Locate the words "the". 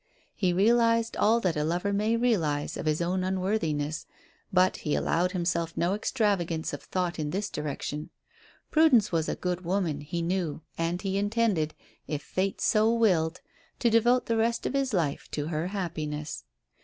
14.25-14.37